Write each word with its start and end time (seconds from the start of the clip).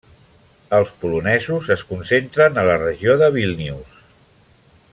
Els 0.77 0.93
polonesos 1.03 1.69
es 1.77 1.85
concentren 1.91 2.57
a 2.63 2.67
la 2.71 2.81
regió 2.85 3.19
de 3.23 3.31
Vílnius. 3.37 4.05